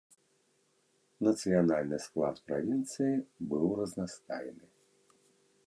Нацыянальны 1.27 1.97
склад 2.07 2.35
правінцыі 2.49 3.15
быў 3.53 3.67
разнастайны. 3.81 4.65